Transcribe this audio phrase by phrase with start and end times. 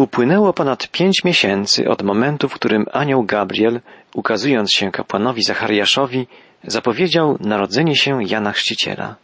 [0.00, 3.80] Upłynęło ponad pięć miesięcy od momentu, w którym anioł Gabriel,
[4.14, 6.26] ukazując się kapłanowi Zachariaszowi,
[6.64, 9.16] zapowiedział narodzenie się Jana Chrzciciela.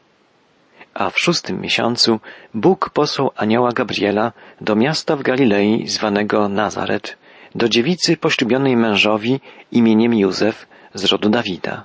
[0.95, 2.21] A w szóstym miesiącu
[2.55, 7.17] Bóg posłał anioła Gabriela do miasta w Galilei zwanego Nazaret,
[7.55, 9.41] do dziewicy poślubionej mężowi
[9.73, 11.85] imieniem Józef z rodu Dawida.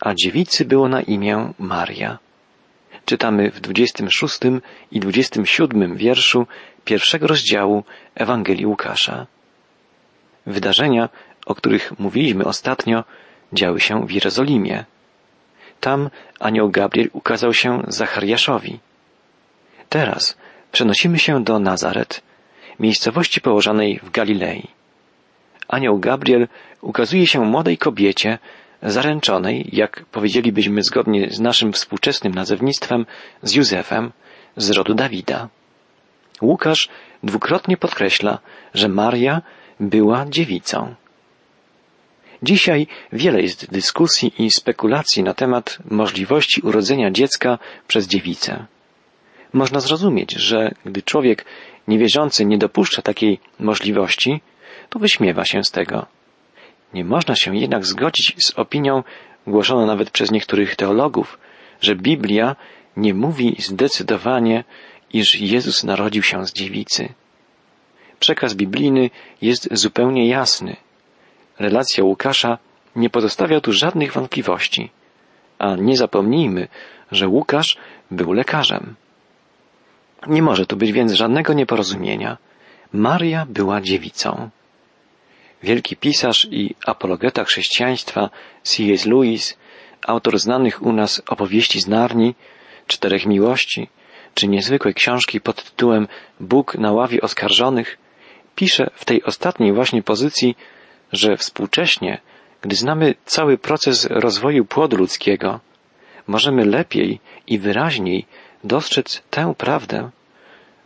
[0.00, 2.18] A dziewicy było na imię Maria.
[3.10, 4.38] Czytamy w 26
[4.92, 6.46] i 27 wierszu
[6.84, 7.84] pierwszego rozdziału
[8.14, 9.26] Ewangelii Łukasza.
[10.46, 11.08] Wydarzenia,
[11.46, 13.04] o których mówiliśmy ostatnio,
[13.52, 14.84] działy się w Jerozolimie.
[15.80, 18.78] Tam anioł Gabriel ukazał się Zachariaszowi.
[19.88, 20.36] Teraz
[20.72, 22.22] przenosimy się do Nazaret,
[22.80, 24.68] miejscowości położonej w Galilei.
[25.68, 26.48] Anioł Gabriel
[26.80, 28.38] ukazuje się młodej kobiecie,
[28.82, 33.06] zaręczonej, jak powiedzielibyśmy zgodnie z naszym współczesnym nazewnictwem,
[33.42, 34.12] z Józefem,
[34.56, 35.48] z rodu Dawida.
[36.42, 36.88] Łukasz
[37.22, 38.38] dwukrotnie podkreśla,
[38.74, 39.42] że Maria
[39.80, 40.94] była dziewicą.
[42.42, 48.66] Dzisiaj wiele jest dyskusji i spekulacji na temat możliwości urodzenia dziecka przez dziewicę.
[49.52, 51.44] Można zrozumieć, że gdy człowiek
[51.88, 54.40] niewierzący nie dopuszcza takiej możliwości,
[54.88, 56.06] to wyśmiewa się z tego.
[56.94, 59.02] Nie można się jednak zgodzić z opinią
[59.46, 61.38] głoszoną nawet przez niektórych teologów,
[61.80, 62.56] że Biblia
[62.96, 64.64] nie mówi zdecydowanie,
[65.12, 67.08] iż Jezus narodził się z dziewicy.
[68.20, 69.10] Przekaz biblijny
[69.42, 70.76] jest zupełnie jasny.
[71.58, 72.58] Relacja Łukasza
[72.96, 74.90] nie pozostawia tu żadnych wątpliwości.
[75.58, 76.68] A nie zapomnijmy,
[77.12, 77.76] że Łukasz
[78.10, 78.94] był lekarzem.
[80.26, 82.36] Nie może tu być więc żadnego nieporozumienia.
[82.92, 84.50] Maria była dziewicą.
[85.62, 88.30] Wielki pisarz i apologeta chrześcijaństwa
[88.62, 89.06] C.S.
[89.06, 89.58] Lewis,
[90.06, 92.34] autor znanych u nas opowieści z Narni,
[92.86, 93.88] Czterech Miłości,
[94.34, 96.08] czy niezwykłej książki pod tytułem
[96.40, 97.98] Bóg na ławie oskarżonych,
[98.54, 100.56] pisze w tej ostatniej właśnie pozycji,
[101.12, 102.20] że współcześnie,
[102.62, 105.60] gdy znamy cały proces rozwoju płodu ludzkiego,
[106.26, 108.26] możemy lepiej i wyraźniej
[108.64, 110.10] dostrzec tę prawdę,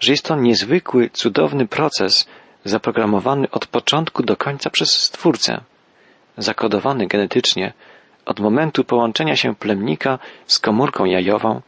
[0.01, 2.27] że jest to niezwykły, cudowny proces
[2.65, 5.61] zaprogramowany od początku do końca przez Stwórcę,
[6.39, 7.73] zakodowany genetycznie
[8.25, 11.63] od momentu połączenia się plemnika z komórką jajową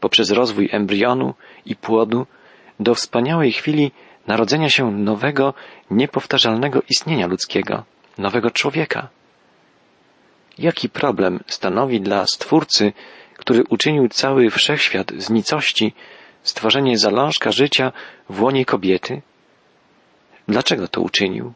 [0.00, 1.34] poprzez rozwój embrionu
[1.66, 2.26] i płodu
[2.80, 3.92] do wspaniałej chwili
[4.26, 5.54] narodzenia się nowego,
[5.90, 7.84] niepowtarzalnego istnienia ludzkiego,
[8.18, 9.08] nowego człowieka.
[10.58, 12.92] Jaki problem stanowi dla Stwórcy,
[13.36, 15.94] który uczynił cały wszechświat z nicości,
[16.42, 17.92] stworzenie zalążka życia
[18.28, 19.22] w łonie kobiety?
[20.48, 21.52] Dlaczego to uczynił?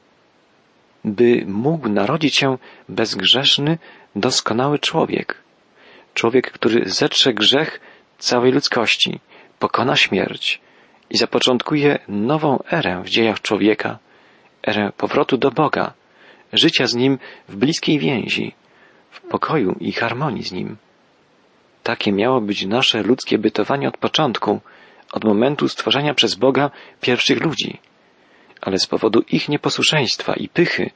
[1.04, 2.58] By mógł narodzić się
[2.88, 3.78] bezgrzeszny,
[4.16, 5.42] doskonały człowiek.
[6.14, 7.80] Człowiek, który zetrze grzech
[8.18, 9.20] całej ludzkości,
[9.58, 10.60] pokona śmierć
[11.10, 13.98] i zapoczątkuje nową erę w dziejach człowieka,
[14.66, 15.92] erę powrotu do Boga,
[16.52, 17.18] życia z Nim
[17.48, 18.54] w bliskiej więzi,
[19.10, 20.76] w pokoju i harmonii z Nim.
[21.82, 24.60] Takie miało być nasze ludzkie bytowanie od początku,
[25.12, 26.70] od momentu stworzenia przez Boga
[27.00, 27.78] pierwszych ludzi.
[28.60, 30.90] Ale z powodu ich nieposłuszeństwa i pychy,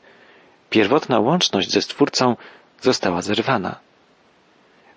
[0.71, 2.37] pierwotna łączność ze Stwórcą
[2.81, 3.79] została zerwana.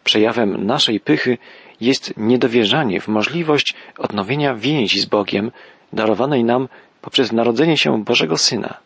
[0.03, 1.38] Przejawem naszej pychy
[1.81, 5.51] jest niedowierzanie w możliwość odnowienia więzi z Bogiem,
[5.94, 6.68] darowanej nam
[7.01, 8.78] poprzez narodzenie się Bożego Syna.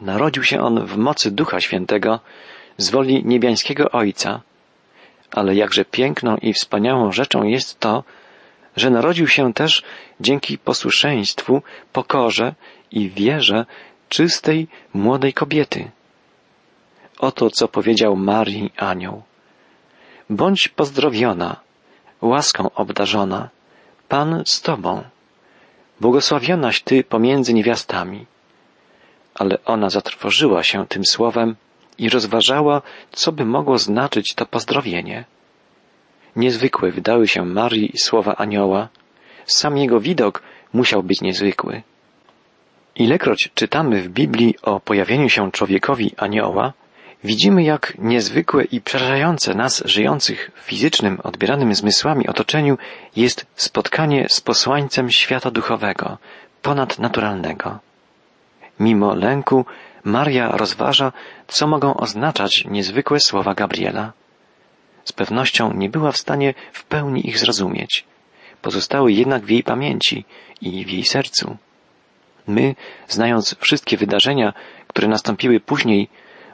[0.00, 2.20] Narodził się On w mocy Ducha Świętego,
[2.76, 4.40] z woli niebiańskiego Ojca,
[5.30, 8.04] ale jakże piękną i wspaniałą rzeczą jest to,
[8.76, 9.82] że narodził się też
[10.20, 12.54] dzięki posłuszeństwu, pokorze
[12.90, 13.66] i wierze
[14.08, 15.90] czystej, młodej kobiety.
[17.18, 19.22] Oto co powiedział Marii anioł.
[20.30, 21.60] Bądź pozdrowiona,
[22.20, 23.48] łaską obdarzona,
[24.08, 25.02] Pan z Tobą.
[26.00, 28.26] Błogosławionaś Ty pomiędzy niewiastami.
[29.34, 31.56] Ale ona zatrwożyła się tym słowem
[31.98, 32.82] i rozważała,
[33.12, 35.24] co by mogło znaczyć to pozdrowienie.
[36.36, 38.88] Niezwykłe wydały się Marii słowa anioła.
[39.46, 40.42] Sam jego widok
[40.72, 41.82] musiał być niezwykły.
[42.96, 46.72] Ilekroć czytamy w Biblii o pojawieniu się człowiekowi anioła,
[47.24, 52.78] widzimy jak niezwykłe i przerażające nas żyjących w fizycznym, odbieranym zmysłami otoczeniu
[53.16, 56.18] jest spotkanie z posłańcem świata duchowego,
[56.62, 57.78] ponadnaturalnego.
[58.80, 59.64] Mimo lęku,
[60.04, 61.12] Maria rozważa,
[61.48, 64.12] co mogą oznaczać niezwykłe słowa Gabriela.
[65.04, 68.04] Z pewnością nie była w stanie w pełni ich zrozumieć.
[68.62, 70.24] Pozostały jednak w jej pamięci
[70.60, 71.56] i w jej sercu.
[72.46, 72.74] My,
[73.08, 74.52] znając wszystkie wydarzenia,
[74.86, 76.08] które nastąpiły później,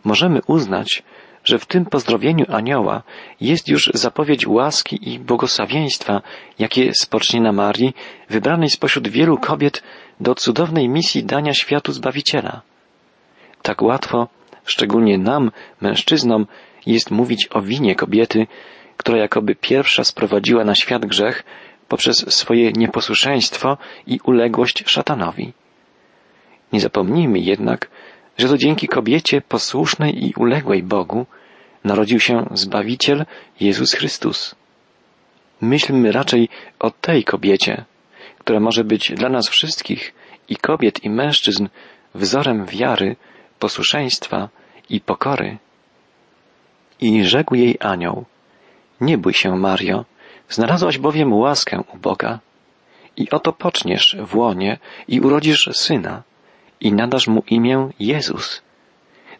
[0.04, 1.02] możemy uznać,
[1.44, 3.02] że w tym pozdrowieniu anioła
[3.40, 6.22] jest już zapowiedź łaski i błogosławieństwa,
[6.58, 7.94] jakie spocznie na Marii,
[8.30, 9.82] wybranej spośród wielu kobiet
[10.20, 12.62] do cudownej misji dania światu Zbawiciela.
[13.62, 14.28] Tak łatwo,
[14.64, 15.50] szczególnie nam,
[15.80, 16.46] mężczyznom,
[16.86, 18.46] jest mówić o winie kobiety,
[18.96, 21.44] która jakoby pierwsza sprowadziła na świat grzech
[21.88, 25.52] poprzez swoje nieposłuszeństwo i uległość szatanowi.
[26.72, 27.90] Nie zapomnijmy jednak,
[28.38, 31.26] że to dzięki kobiecie posłusznej i uległej Bogu
[31.84, 33.26] narodził się Zbawiciel
[33.60, 34.54] Jezus Chrystus.
[35.60, 36.48] Myślmy raczej
[36.78, 37.84] o tej kobiecie,
[38.38, 40.14] która może być dla nas wszystkich,
[40.48, 41.68] i kobiet, i mężczyzn,
[42.14, 43.16] wzorem wiary,
[43.58, 44.48] posłuszeństwa
[44.90, 45.58] i pokory.
[47.00, 48.24] I rzekł jej anioł,
[49.00, 50.04] nie bój się, Mario,
[50.48, 52.38] znalazłaś bowiem łaskę u Boga.
[53.16, 54.78] I oto poczniesz w łonie
[55.08, 56.22] i urodzisz syna
[56.80, 58.62] i nadasz mu imię Jezus.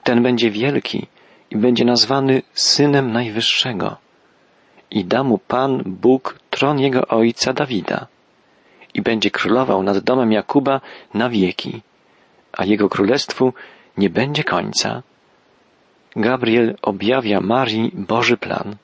[0.03, 1.07] Ten będzie wielki
[1.51, 3.97] i będzie nazwany Synem Najwyższego.
[4.91, 8.07] I da mu Pan Bóg tron jego ojca Dawida.
[8.95, 10.81] I będzie królował nad domem Jakuba
[11.15, 11.83] na wieki,
[12.53, 13.53] a jego królestwu
[13.97, 15.03] nie będzie końca.
[16.17, 18.77] Gabriel objawia Marii Boży plan.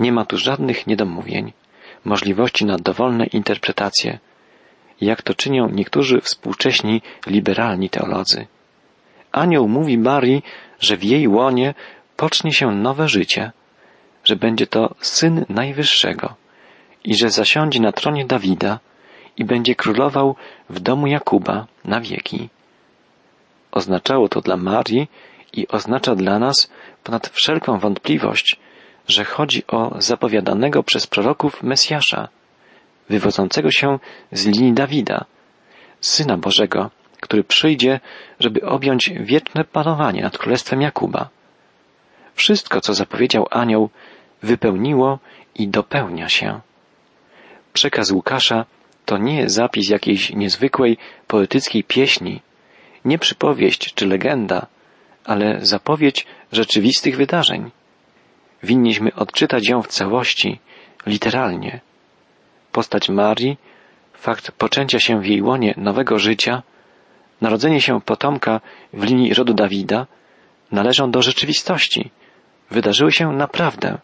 [0.00, 1.52] Nie ma tu żadnych niedomówień,
[2.04, 4.18] możliwości na dowolne interpretacje,
[5.00, 8.46] jak to czynią niektórzy współcześni liberalni teolodzy.
[9.32, 10.42] Anioł mówi Marii,
[10.78, 11.74] że w jej łonie
[12.16, 13.52] pocznie się nowe życie,
[14.24, 16.34] że będzie to syn Najwyższego
[17.04, 18.78] i że zasiądzie na tronie Dawida
[19.36, 20.36] i będzie królował
[20.70, 22.48] w domu Jakuba na wieki.
[23.72, 25.08] Oznaczało to dla Marii
[25.52, 26.70] i oznacza dla nas
[27.04, 28.56] ponad wszelką wątpliwość,
[29.08, 32.28] że chodzi o zapowiadanego przez proroków Mesjasza,
[33.08, 33.98] wywodzącego się
[34.32, 35.24] z linii Dawida,
[36.00, 38.00] Syna Bożego, który przyjdzie,
[38.40, 41.28] żeby objąć wieczne panowanie nad królestwem Jakuba.
[42.34, 43.90] Wszystko, co zapowiedział anioł,
[44.42, 45.18] wypełniło
[45.54, 46.60] i dopełnia się.
[47.72, 48.64] Przekaz Łukasza
[49.04, 52.40] to nie zapis jakiejś niezwykłej poetyckiej pieśni,
[53.04, 54.66] nie przypowieść czy legenda,
[55.30, 57.70] ale zapowiedź rzeczywistych wydarzeń.
[58.62, 60.58] Winniśmy odczytać ją w całości,
[61.06, 61.80] literalnie.
[62.72, 63.56] Postać Marii,
[64.14, 66.62] fakt poczęcia się w jej łonie nowego życia,
[67.40, 68.60] narodzenie się potomka
[68.92, 70.06] w linii rodu Dawida
[70.72, 72.10] należą do rzeczywistości.
[72.70, 73.98] Wydarzyły się naprawdę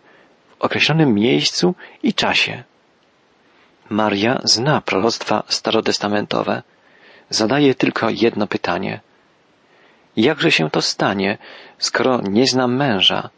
[0.48, 2.62] w określonym miejscu i czasie.
[3.90, 6.62] Maria zna proroctwa starotestamentowe.
[7.30, 9.00] Zadaje tylko jedno pytanie.
[10.16, 11.38] Jakże się to stanie,
[11.78, 13.30] skoro nie znam męża?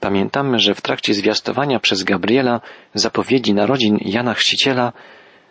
[0.00, 2.60] Pamiętamy, że w trakcie zwiastowania przez Gabriela
[2.94, 4.92] zapowiedzi narodzin Jana Chrzciciela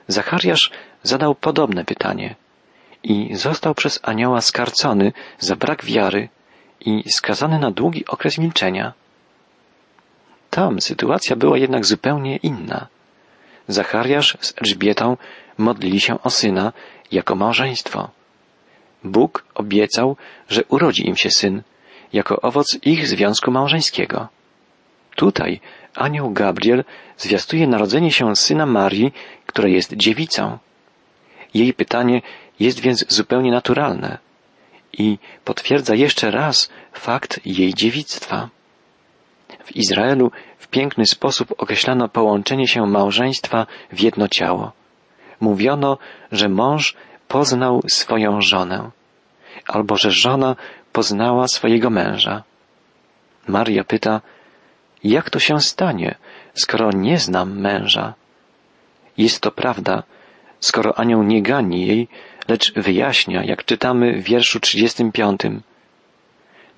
[0.07, 0.71] Zachariasz
[1.03, 2.35] zadał podobne pytanie
[3.03, 6.29] i został przez anioła skarcony za brak wiary
[6.79, 8.93] i skazany na długi okres milczenia.
[10.49, 12.87] Tam sytuacja była jednak zupełnie inna.
[13.67, 15.17] Zachariasz z Elżbietą
[15.57, 16.73] modlili się o syna
[17.11, 18.09] jako małżeństwo.
[19.03, 20.17] Bóg obiecał,
[20.49, 21.61] że urodzi im się syn,
[22.13, 24.27] jako owoc ich związku małżeńskiego.
[25.15, 25.59] Tutaj
[25.95, 26.83] anioł Gabriel
[27.17, 29.13] zwiastuje narodzenie się syna Marii,
[29.45, 30.57] która jest dziewicą.
[31.53, 32.21] Jej pytanie
[32.59, 34.17] jest więc zupełnie naturalne
[34.93, 38.49] i potwierdza jeszcze raz fakt jej dziewictwa.
[39.65, 44.71] W Izraelu w piękny sposób określano połączenie się małżeństwa w jedno ciało.
[45.39, 45.97] Mówiono,
[46.31, 46.95] że mąż
[47.33, 48.91] poznał swoją żonę,
[49.67, 50.55] albo że żona
[50.91, 52.43] poznała swojego męża.
[53.47, 54.21] Maria pyta,
[55.03, 56.15] jak to się stanie,
[56.53, 58.13] skoro nie znam męża?
[59.17, 60.03] Jest to prawda,
[60.59, 62.07] skoro anioł nie gani jej,
[62.47, 65.41] lecz wyjaśnia, jak czytamy w wierszu 35.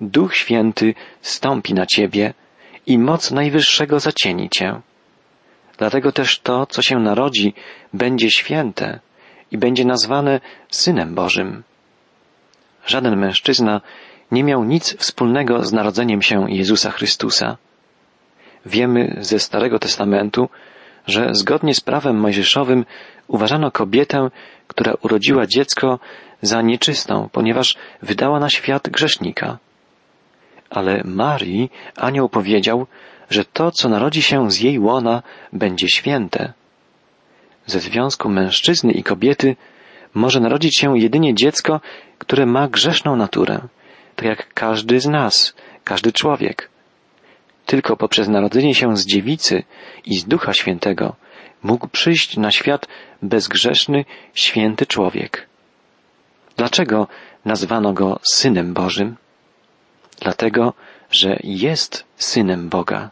[0.00, 2.34] Duch Święty stąpi na ciebie
[2.86, 4.80] i moc Najwyższego zacieni cię.
[5.78, 7.54] Dlatego też to, co się narodzi,
[7.92, 9.00] będzie święte
[9.50, 11.62] i będzie nazwane Synem Bożym.
[12.86, 13.80] Żaden mężczyzna
[14.30, 17.56] nie miał nic wspólnego z narodzeniem się Jezusa Chrystusa.
[18.66, 20.48] Wiemy ze Starego Testamentu,
[21.06, 22.84] że zgodnie z prawem mojżeszowym
[23.28, 24.30] uważano kobietę,
[24.66, 25.98] która urodziła dziecko
[26.42, 29.58] za nieczystą, ponieważ wydała na świat grzesznika.
[30.70, 32.86] Ale Marii anioł powiedział,
[33.30, 35.22] że to, co narodzi się z jej łona,
[35.52, 36.52] będzie święte.
[37.66, 39.56] Ze związku mężczyzny i kobiety
[40.14, 41.80] może narodzić się jedynie dziecko,
[42.18, 43.60] które ma grzeszną naturę,
[44.16, 45.54] tak jak każdy z nas,
[45.84, 46.70] każdy człowiek.
[47.66, 49.62] Tylko poprzez narodzenie się z dziewicy
[50.04, 51.16] i z Ducha Świętego
[51.62, 52.88] mógł przyjść na świat
[53.22, 54.04] bezgrzeszny,
[54.34, 55.48] święty człowiek.
[56.56, 57.06] Dlaczego
[57.44, 59.16] nazwano go Synem Bożym?
[60.20, 60.72] Dlatego,
[61.10, 63.10] że jest Synem Boga.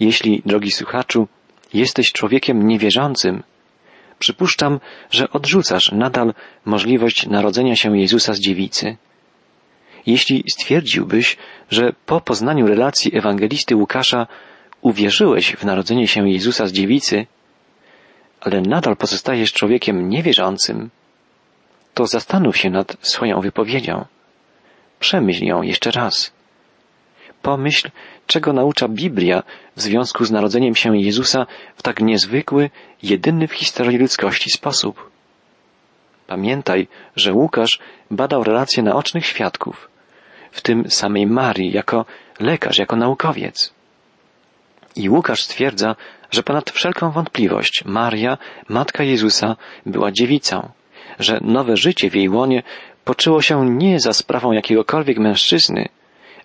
[0.00, 1.28] Jeśli, drogi słuchaczu,
[1.74, 3.42] jesteś człowiekiem niewierzącym,
[4.22, 8.96] Przypuszczam, że odrzucasz nadal możliwość narodzenia się Jezusa z dziewicy.
[10.06, 11.36] Jeśli stwierdziłbyś,
[11.70, 14.26] że po poznaniu relacji ewangelisty Łukasza
[14.80, 17.26] uwierzyłeś w narodzenie się Jezusa z dziewicy,
[18.40, 20.90] ale nadal pozostajesz człowiekiem niewierzącym,
[21.94, 24.04] to zastanów się nad swoją wypowiedzią.
[25.00, 26.32] Przemyśl ją jeszcze raz.
[27.42, 27.90] Pomyśl,
[28.26, 29.42] czego naucza Biblia
[29.76, 31.46] w związku z narodzeniem się Jezusa
[31.76, 32.70] w tak niezwykły,
[33.02, 35.10] jedyny w historii ludzkości sposób.
[36.26, 37.78] Pamiętaj, że Łukasz
[38.10, 39.88] badał relacje naocznych świadków,
[40.50, 42.04] w tym samej Marii jako
[42.40, 43.72] lekarz, jako naukowiec.
[44.96, 45.96] I Łukasz stwierdza,
[46.30, 49.56] że ponad wszelką wątpliwość Maria, matka Jezusa,
[49.86, 50.68] była dziewicą,
[51.18, 52.62] że nowe życie w jej łonie
[53.04, 55.88] poczęło się nie za sprawą jakiegokolwiek mężczyzny,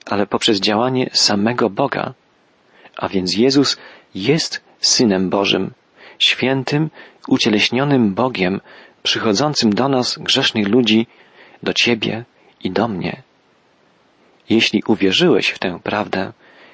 [0.10, 2.14] ale poprzez działanie samego Boga.
[2.98, 3.78] A więc Jezus
[4.16, 5.72] jest Synem Bożym,
[6.20, 6.90] świętym,
[7.28, 8.62] ucieleśnionym Bogiem,
[9.04, 11.08] przychodzącym do nas, grzesznych ludzi,
[11.64, 12.24] do Ciebie
[12.64, 13.22] i do mnie.
[14.50, 16.34] Jeśli uwierzyłeś w tę prawdę,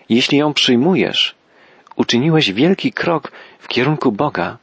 [0.10, 1.36] jeśli ją przyjmujesz,
[1.96, 4.58] uczyniłeś wielki krok w kierunku Boga,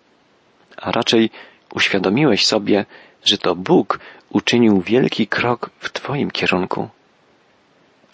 [0.77, 1.31] a raczej
[1.75, 2.87] uświadomiłeś sobie,
[3.25, 4.01] że to Bóg
[4.31, 6.89] uczynił wielki krok w Twoim kierunku.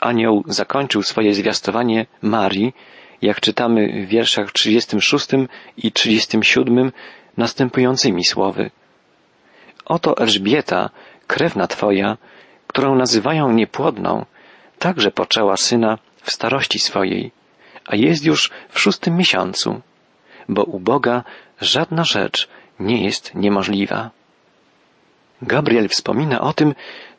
[0.01, 2.75] Anioł zakończył swoje zwiastowanie Marii,
[3.23, 5.27] jak czytamy w wierszach 36
[5.77, 6.93] i 37
[7.37, 8.71] następującymi słowy.
[9.85, 10.91] Oto Elżbieta,
[11.27, 12.17] krewna Twoja,
[12.67, 14.25] którą nazywają niepłodną,
[14.79, 17.33] także poczęła syna w starości swojej,
[17.87, 19.81] a jest już w szóstym miesiącu,
[20.49, 21.25] bo u Boga
[21.61, 22.49] żadna rzecz
[22.81, 24.11] nie jest niemożliwa.
[25.43, 26.75] Gabriel wspomina o tym,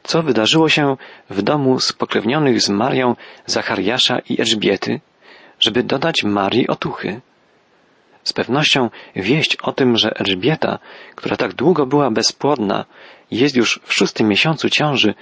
[0.07, 0.97] co wydarzyło się
[1.29, 4.99] w domu spokrewnionych z Marią Zachariasza i Elżbiety,
[5.59, 7.21] żeby dodać Marii otuchy.
[8.23, 10.79] Z pewnością wieść o tym, że Elżbieta,
[11.15, 12.85] która tak długo była bezpłodna,
[13.31, 15.13] jest już w szóstym miesiącu ciąży,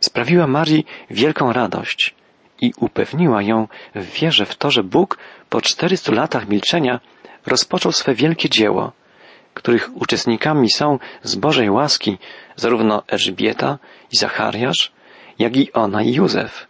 [0.00, 2.14] sprawiła Marii wielką radość
[2.60, 5.18] i upewniła ją w wierze w to, że Bóg
[5.50, 7.00] po czterystu latach milczenia
[7.46, 8.92] rozpoczął swe wielkie dzieło,
[9.54, 12.18] których uczestnikami są z Bożej łaski
[12.56, 13.78] zarówno Elżbieta
[14.12, 14.92] i Zachariasz,
[15.38, 16.66] jak i ona i Józef.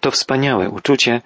[0.00, 1.22] To wspaniałe uczucie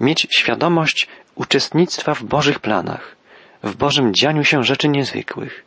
[0.00, 3.16] mieć świadomość uczestnictwa w Bożych planach,
[3.62, 5.64] w Bożym dzianiu się rzeczy niezwykłych.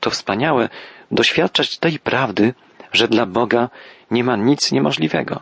[0.00, 0.68] To wspaniałe
[1.10, 2.54] doświadczać tej prawdy,
[2.92, 3.68] że dla Boga
[4.10, 5.40] nie ma nic niemożliwego.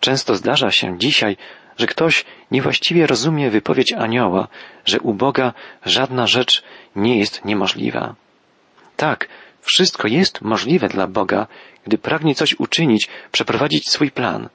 [0.00, 1.36] Często zdarza się dzisiaj,
[1.82, 4.48] że ktoś niewłaściwie rozumie wypowiedź anioła,
[4.84, 5.52] że u Boga
[5.84, 6.62] żadna rzecz
[6.96, 8.14] nie jest niemożliwa.
[8.96, 9.28] Tak,
[9.60, 11.46] wszystko jest możliwe dla Boga,
[11.86, 14.48] gdy pragnie coś uczynić, przeprowadzić swój plan.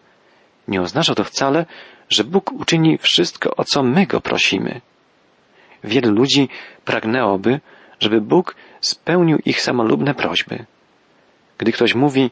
[0.68, 1.66] Nie oznacza to wcale,
[2.10, 4.82] że Bóg uczyni wszystko, o co my go prosimy.
[5.84, 6.50] Wielu ludzi
[6.86, 7.60] pragnęłoby,
[8.00, 10.66] żeby Bóg spełnił ich samolubne prośby.
[11.58, 12.32] Gdy ktoś mówi,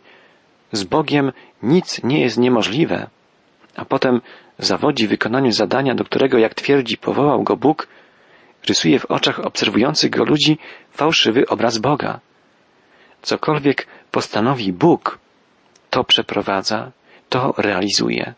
[0.72, 1.32] z Bogiem
[1.64, 3.08] nic nie jest niemożliwe,
[3.76, 4.22] a potem
[4.58, 7.88] zawodzi wykonaniu zadania, do którego, jak twierdzi, powołał go Bóg,
[8.68, 10.58] rysuje w oczach obserwujących go ludzi
[10.92, 12.20] fałszywy obraz Boga.
[13.22, 15.20] Cokolwiek postanowi Bóg,
[15.90, 16.92] to przeprowadza,
[17.30, 18.34] to realizuje.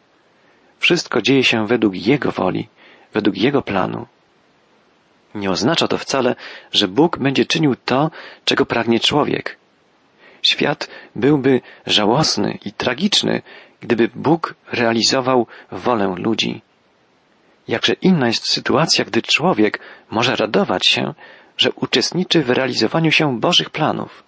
[0.80, 2.68] Wszystko dzieje się według Jego woli,
[3.14, 4.06] według Jego planu.
[5.36, 6.36] Nie oznacza to wcale,
[6.72, 8.12] że Bóg będzie czynił to,
[8.46, 9.58] czego pragnie człowiek.
[10.42, 13.42] Świat byłby żałosny i tragiczny,
[13.82, 16.62] gdyby Bóg realizował wolę ludzi.
[17.68, 19.80] Jakże inna jest sytuacja, gdy człowiek
[20.10, 21.14] może radować się,
[21.58, 24.24] że uczestniczy w realizowaniu się Bożych planów,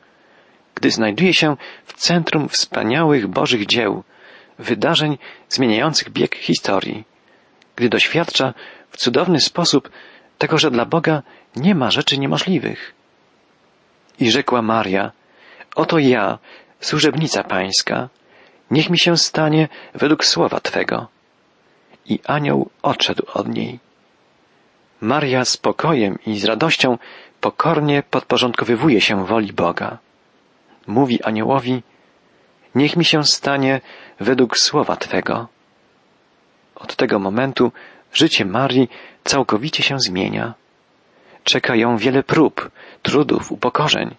[0.75, 4.03] gdy znajduje się w centrum wspaniałych Bożych dzieł,
[4.59, 5.17] wydarzeń
[5.49, 7.03] zmieniających bieg historii,
[7.75, 8.53] gdy doświadcza
[8.89, 9.89] w cudowny sposób
[10.37, 11.23] tego, że dla Boga
[11.55, 12.93] nie ma rzeczy niemożliwych.
[14.19, 15.11] I rzekła Maria,
[15.75, 16.39] oto ja,
[16.79, 18.09] służebnica pańska,
[18.71, 21.07] niech mi się stanie według słowa Twego.
[22.05, 23.79] I anioł odszedł od niej.
[25.01, 26.97] Maria z pokojem i z radością
[27.41, 29.97] pokornie podporządkowywuje się woli Boga.
[30.87, 31.83] Mówi aniołowi,
[32.75, 33.81] niech mi się stanie
[34.19, 35.47] według słowa Twego.
[36.75, 37.71] Od tego momentu
[38.13, 38.89] życie Marii
[39.23, 40.53] całkowicie się zmienia.
[41.43, 42.71] Czeka ją wiele prób,
[43.01, 44.15] trudów, upokorzeń.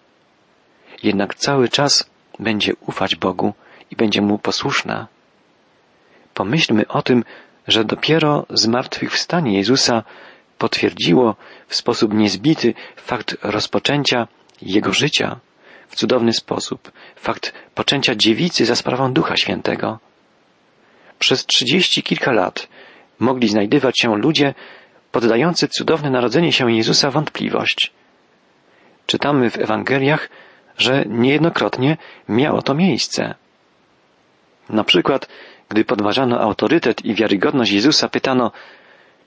[1.03, 3.53] Jednak cały czas będzie ufać Bogu
[3.91, 5.07] i będzie Mu posłuszna.
[6.33, 7.23] Pomyślmy o tym,
[7.67, 10.03] że dopiero zmartwychwstanie Jezusa
[10.57, 11.35] potwierdziło
[11.67, 14.27] w sposób niezbity fakt rozpoczęcia
[14.61, 15.39] Jego życia
[15.87, 19.99] w cudowny sposób, fakt poczęcia dziewicy za sprawą Ducha Świętego.
[21.19, 22.67] Przez trzydzieści kilka lat
[23.19, 24.53] mogli znajdywać się ludzie
[25.11, 27.91] poddający cudowne narodzenie się Jezusa wątpliwość.
[29.05, 30.29] Czytamy w Ewangeliach,
[30.77, 31.97] że niejednokrotnie
[32.29, 33.35] miało to miejsce.
[34.69, 35.27] Na przykład,
[35.69, 38.51] gdy podważano autorytet i wiarygodność Jezusa, pytano,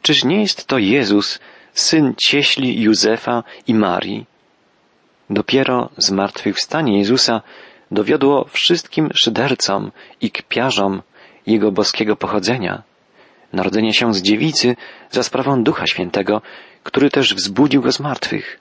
[0.03, 1.41] czyż nie jest to Jezus,
[1.73, 4.27] syn cieśli Józefa i Marii?
[5.31, 7.43] Dopiero zmartwychwstanie Jezusa
[7.91, 11.03] dowiodło wszystkim szydercom i kpiarzom
[11.47, 12.83] Jego boskiego pochodzenia.
[13.53, 14.77] Narodzenie się z dziewicy
[15.11, 16.43] za sprawą Ducha Świętego,
[16.83, 18.61] który też wzbudził go z martwych.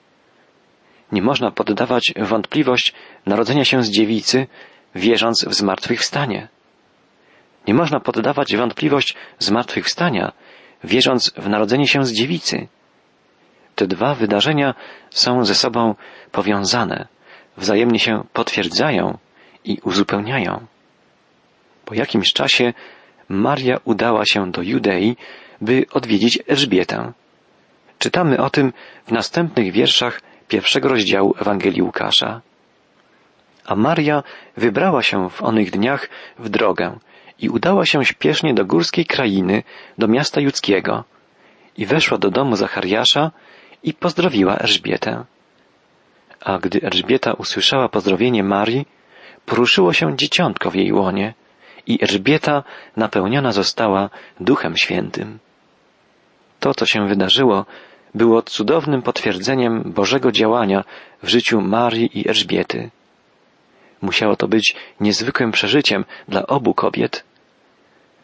[1.12, 2.92] Nie można poddawać wątpliwość
[3.26, 4.46] narodzenia się z dziewicy,
[4.94, 6.48] wierząc w zmartwychwstanie.
[7.66, 10.32] Nie można poddawać wątpliwość zmartwychwstania,
[10.84, 12.68] wierząc w narodzenie się z dziewicy.
[13.74, 14.74] Te dwa wydarzenia
[15.10, 15.94] są ze sobą
[16.32, 17.06] powiązane,
[17.56, 19.18] wzajemnie się potwierdzają
[19.64, 20.66] i uzupełniają.
[21.84, 22.72] Po jakimś czasie
[23.28, 25.16] Maria udała się do Judei,
[25.60, 27.12] by odwiedzić Elżbietę.
[27.98, 28.72] Czytamy o tym
[29.06, 32.40] w następnych wierszach pierwszego rozdziału Ewangelii Łukasza.
[33.66, 34.22] A Maria
[34.56, 36.98] wybrała się w onych dniach w drogę
[37.38, 39.62] i udała się śpiesznie do górskiej krainy,
[39.98, 41.04] do miasta judzkiego
[41.76, 43.30] i weszła do domu Zachariasza
[43.82, 45.24] i pozdrowiła Elżbietę.
[46.40, 48.86] A gdy Elżbieta usłyszała pozdrowienie Marii,
[49.46, 51.34] poruszyło się dzieciątko w jej łonie
[51.86, 52.62] i Elżbieta
[52.96, 54.10] napełniona została
[54.40, 55.38] Duchem Świętym.
[56.60, 57.66] To, co się wydarzyło,
[58.14, 60.84] było cudownym potwierdzeniem Bożego działania
[61.22, 62.90] w życiu Marii i Elżbiety.
[64.02, 67.24] Musiało to być niezwykłym przeżyciem dla obu kobiet.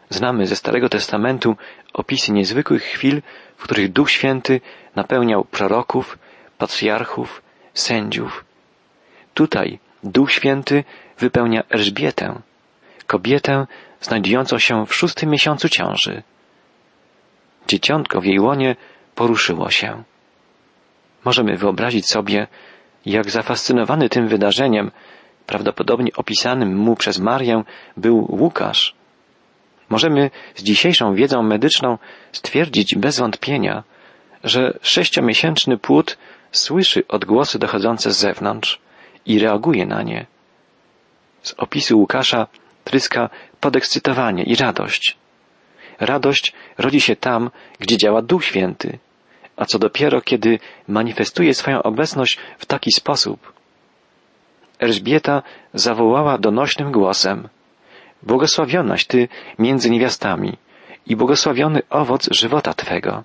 [0.09, 1.55] Znamy ze Starego Testamentu
[1.93, 3.21] opisy niezwykłych chwil,
[3.57, 4.61] w których Duch Święty
[4.95, 6.17] napełniał proroków,
[6.57, 7.41] patriarchów,
[7.73, 8.45] sędziów.
[9.33, 10.83] Tutaj Duch Święty
[11.17, 12.41] wypełnia Elżbietę,
[13.07, 13.67] kobietę
[14.01, 16.23] znajdującą się w szóstym miesiącu ciąży.
[17.67, 18.75] Dzieciątko w jej łonie
[19.15, 20.03] poruszyło się.
[21.25, 22.47] Możemy wyobrazić sobie,
[23.05, 24.91] jak zafascynowany tym wydarzeniem,
[25.47, 27.63] prawdopodobnie opisanym mu przez Marię,
[27.97, 28.95] był Łukasz.
[29.89, 31.97] Możemy z dzisiejszą wiedzą medyczną
[32.31, 33.83] stwierdzić bez wątpienia,
[34.43, 36.17] że sześciomiesięczny płód
[36.51, 38.79] słyszy odgłosy dochodzące z zewnątrz
[39.25, 40.25] i reaguje na nie.
[41.41, 42.47] Z opisu Łukasza
[42.83, 45.17] tryska podekscytowanie i radość.
[45.99, 48.99] Radość rodzi się tam, gdzie działa Duch Święty,
[49.55, 53.60] a co dopiero, kiedy manifestuje swoją obecność w taki sposób.
[54.81, 57.47] Elżbieta zawołała donośnym głosem
[58.23, 59.27] Błogosławionaś Ty
[59.59, 60.57] między niewiastami
[61.07, 63.23] i błogosławiony owoc żywota Twego.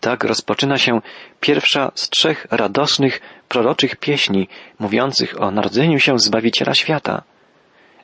[0.00, 1.00] Tak rozpoczyna się
[1.40, 7.22] pierwsza z trzech radosnych, proroczych pieśni mówiących o narodzeniu się Zbawiciela świata.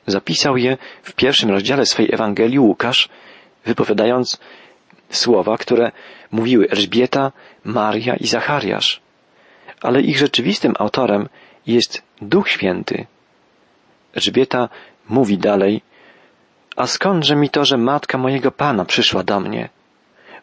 [0.07, 3.09] Zapisał je w pierwszym rozdziale swej Ewangelii Łukasz,
[3.65, 4.39] wypowiadając
[5.09, 5.91] słowa, które
[6.31, 7.31] mówiły Elżbieta,
[7.63, 9.01] Maria i Zachariasz.
[9.81, 11.29] Ale ich rzeczywistym autorem
[11.67, 13.05] jest Duch Święty.
[14.15, 14.69] Elżbieta
[15.09, 15.81] mówi dalej,
[16.75, 19.69] a skądże mi to, że matka mojego Pana przyszła do mnie?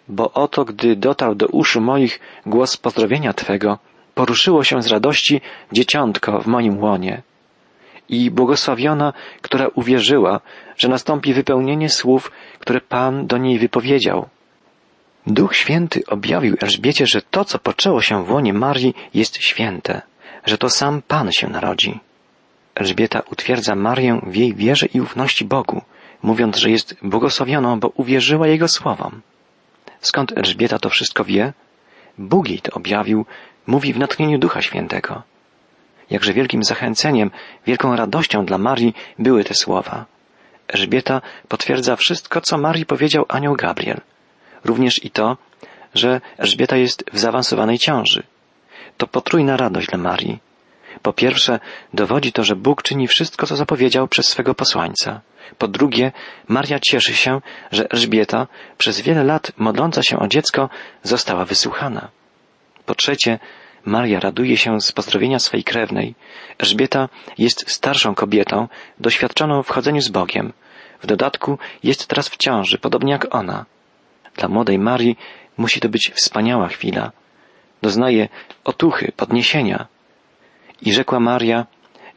[0.08, 3.78] Bo oto, gdy dotarł do uszu moich głos pozdrowienia Twego,
[4.14, 5.40] poruszyło się z radości
[5.72, 7.22] dzieciątko w moim łonie.
[8.08, 10.40] I błogosławiona, która uwierzyła,
[10.76, 14.28] że nastąpi wypełnienie słów, które Pan do niej wypowiedział.
[15.26, 20.02] Duch Święty objawił Elżbiecie, że to, co poczęło się w łonie Marii, jest święte,
[20.44, 22.00] że to sam Pan się narodzi.
[22.74, 25.82] Elżbieta utwierdza Marię w jej wierze i ufności Bogu,
[26.22, 29.20] mówiąc, że jest błogosławioną, bo uwierzyła Jego słowom.
[30.00, 31.52] Skąd Elżbieta to wszystko wie?
[32.18, 33.26] Bóg jej to objawił,
[33.66, 35.22] mówi w natchnieniu Ducha Świętego.
[36.10, 37.30] Jakże wielkim zachęceniem,
[37.66, 40.04] wielką radością dla Marii były te słowa.
[40.68, 44.00] Elżbieta potwierdza wszystko, co Marii powiedział anioł Gabriel.
[44.64, 45.36] Również i to,
[45.94, 48.22] że Elżbieta jest w zaawansowanej ciąży.
[49.00, 50.38] To potrójna radość dla Marii.
[51.02, 51.60] Po pierwsze,
[51.94, 55.20] dowodzi to, że Bóg czyni wszystko, co zapowiedział przez swego posłańca.
[55.58, 56.12] Po drugie,
[56.48, 57.40] Maria cieszy się,
[57.72, 58.46] że Elżbieta,
[58.78, 60.68] przez wiele lat modląca się o dziecko,
[61.02, 62.08] została wysłuchana.
[62.86, 63.38] Po trzecie,
[63.84, 66.14] Maria raduje się z pozdrowienia swej krewnej.
[66.58, 67.08] Elżbieta
[67.38, 70.52] jest starszą kobietą, doświadczoną w chodzeniu z Bogiem.
[71.02, 73.66] W dodatku jest teraz w ciąży, podobnie jak ona.
[74.36, 75.18] Dla młodej Marii
[75.56, 77.12] musi to być wspaniała chwila.
[77.82, 78.28] Doznaje
[78.64, 79.86] otuchy, podniesienia.
[80.82, 81.66] I rzekła Maria,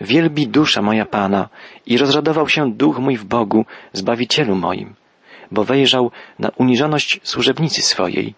[0.02, 1.50] wielbi dusza moja Pana
[1.86, 4.96] i rozradował się duch mój w Bogu, Zbawicielu moim,
[5.52, 8.36] bo wejrzał na uniżoność służebnicy swojej.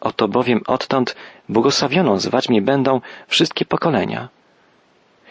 [0.00, 1.16] Oto bowiem odtąd
[1.48, 4.28] błogosławioną zwać mnie będą wszystkie pokolenia.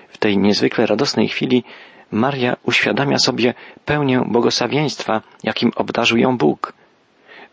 [0.09, 1.63] W tej niezwykle radosnej chwili
[2.11, 3.53] Maria uświadamia sobie
[3.85, 6.73] pełnię błogosławieństwa, jakim obdarzył ją Bóg.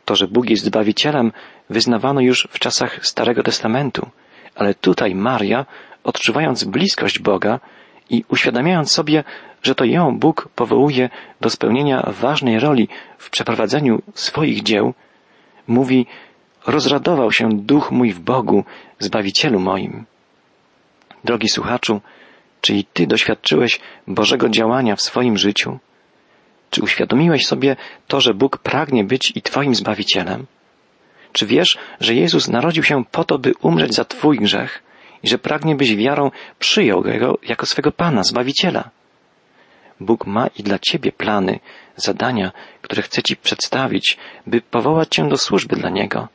[0.05, 1.33] To, że Bóg jest Zbawicielem,
[1.71, 4.09] wyznawano już w czasach Starego Testamentu,
[4.55, 5.67] ale tutaj Maria
[6.05, 7.61] odczuwając bliskość Boga
[8.11, 9.25] i uświadamiając sobie,
[9.63, 11.11] że to ją Bóg powołuje
[11.41, 12.89] do spełnienia ważnej roli
[13.19, 14.95] w przeprowadzeniu swoich dzieł,
[15.67, 16.07] mówi,
[16.67, 18.65] rozradował się duch mój w Bogu,
[18.99, 20.05] Zbawicielu moim.
[21.25, 22.01] Drogi słuchaczu,
[22.61, 25.79] czy i Ty doświadczyłeś Bożego działania w swoim życiu?
[26.73, 30.47] Czy uświadomiłeś sobie to, że Bóg pragnie być i Twoim Zbawicielem?
[31.33, 34.83] Czy wiesz, że Jezus narodził się po to, by umrzeć za Twój grzech
[35.23, 38.91] i że pragnie byś wiarą przyjął Go jako swego Pana, Zbawiciela?
[40.01, 41.61] Bóg ma i dla Ciebie plany,
[41.97, 46.29] zadania, które chce Ci przedstawić, by powołać Cię do służby dla Niego.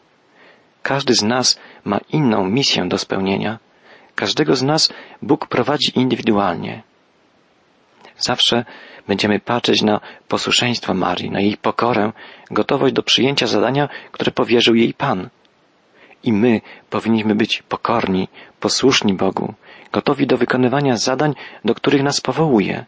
[0.84, 3.60] Każdy z nas ma inną misję do spełnienia.
[4.16, 6.84] Każdego z nas Bóg prowadzi indywidualnie.
[8.18, 8.66] Zawsze
[9.08, 12.12] będziemy patrzeć na posłuszeństwo Marii, na jej pokorę,
[12.52, 15.30] gotowość do przyjęcia zadania, które powierzył jej Pan.
[16.24, 18.28] I my powinniśmy być pokorni,
[18.60, 19.54] posłuszni Bogu,
[19.92, 21.34] gotowi do wykonywania zadań,
[21.66, 22.86] do których nas powołuje.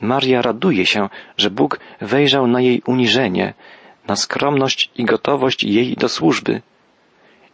[0.00, 3.54] Maria raduje się, że Bóg wejrzał na jej uniżenie,
[4.06, 6.62] na skromność i gotowość jej do służby.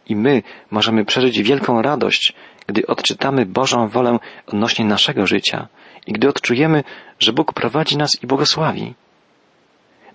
[0.09, 2.33] I my możemy przeżyć wielką radość,
[2.67, 5.67] gdy odczytamy Bożą wolę odnośnie naszego życia
[6.07, 6.83] i gdy odczujemy,
[7.19, 8.93] że Bóg prowadzi nas i błogosławi.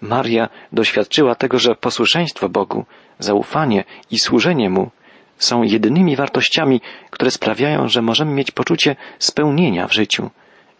[0.00, 2.84] Maria doświadczyła tego, że posłuszeństwo Bogu,
[3.18, 4.90] zaufanie i służenie Mu
[5.38, 10.30] są jedynymi wartościami, które sprawiają, że możemy mieć poczucie spełnienia w życiu,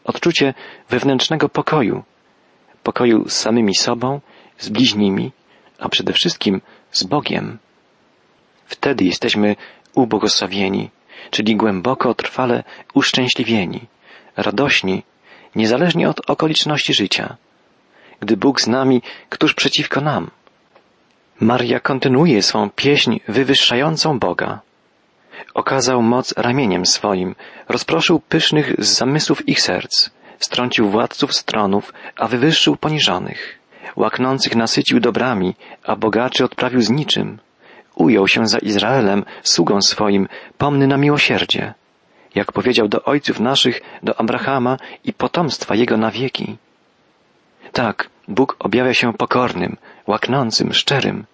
[0.04, 0.54] odczucie
[0.88, 2.02] wewnętrznego pokoju,
[2.82, 4.20] pokoju z samymi sobą,
[4.58, 5.32] z bliźnimi,
[5.78, 7.58] a przede wszystkim z Bogiem.
[8.66, 9.56] Wtedy jesteśmy
[9.94, 10.90] ubłogosławieni,
[11.30, 13.86] czyli głęboko, trwale uszczęśliwieni,
[14.36, 15.02] radośni,
[15.56, 17.36] niezależnie od okoliczności życia.
[18.20, 20.30] Gdy Bóg z nami, któż przeciwko nam?
[21.40, 24.60] Maria kontynuuje swą pieśń wywyższającą Boga.
[25.54, 27.34] Okazał moc ramieniem swoim,
[27.68, 33.58] rozproszył pysznych z zamysłów ich serc, strącił władców stronów, a wywyższył poniżonych.
[33.96, 37.38] Łaknących nasycił dobrami, a bogaczy odprawił z niczym.
[37.94, 41.74] Ujął się za Izraelem, sługą swoim, pomny na miłosierdzie.
[42.34, 46.56] Jak powiedział do ojców naszych, do Abrahama i potomstwa jego na wieki.
[47.72, 51.24] Tak, Bóg objawia się pokornym, łaknącym, szczerym.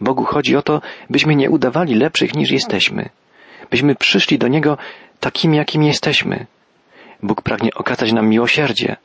[0.00, 3.08] Bogu chodzi o to, byśmy nie udawali lepszych niż jesteśmy,
[3.70, 4.78] byśmy przyszli do Niego
[5.20, 6.46] takimi, jakimi jesteśmy.
[7.22, 8.96] Bóg pragnie okazać nam miłosierdzie.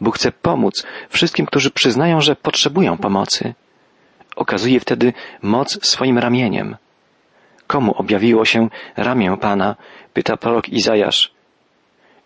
[0.00, 3.54] Bóg chce pomóc wszystkim, którzy przyznają, że potrzebują pomocy.
[4.36, 5.12] Okazuje wtedy
[5.42, 6.76] moc swoim ramieniem.
[7.72, 9.76] Komu objawiło się ramię Pana?
[10.12, 11.32] Pyta prorok Izajasz.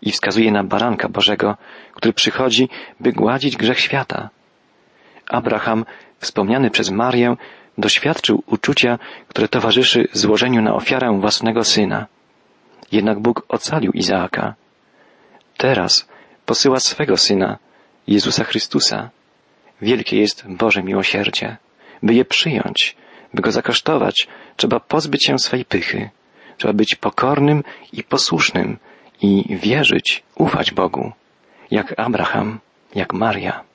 [0.02, 1.56] I wskazuje na baranka Bożego,
[1.92, 2.68] który przychodzi,
[3.00, 4.30] by gładzić grzech świata.
[5.30, 5.84] Abraham,
[6.18, 7.36] wspomniany przez Marię,
[7.78, 12.06] doświadczył uczucia, które towarzyszy złożeniu na ofiarę własnego syna.
[12.92, 14.54] Jednak Bóg ocalił Izaaka.
[15.56, 16.08] Teraz
[16.46, 17.58] posyła swego syna,
[18.06, 19.10] Jezusa Chrystusa.
[19.82, 21.56] Wielkie jest Boże miłosierdzie.
[22.02, 22.96] By je przyjąć,
[23.36, 26.10] by go zakosztować, trzeba pozbyć się swej pychy.
[26.56, 28.78] Trzeba być pokornym i posłusznym
[29.22, 31.12] i wierzyć, ufać Bogu,
[31.70, 32.58] jak Abraham,
[32.94, 33.66] jak Maria.